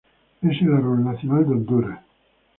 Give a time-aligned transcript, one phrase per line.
[0.41, 1.99] Es el árbol nacional de Honduras.